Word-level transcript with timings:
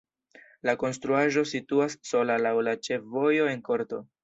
La 0.69 0.73
konstruaĵo 0.83 1.43
situas 1.51 1.97
sola 2.13 2.39
laŭ 2.47 2.55
la 2.71 2.75
ĉefvojo 2.91 3.49
en 3.55 3.65
korto. 3.71 4.05